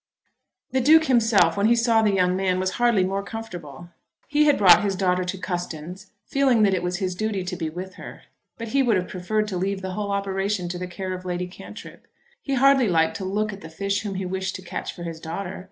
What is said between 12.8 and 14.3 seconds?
liked to look at the fish whom he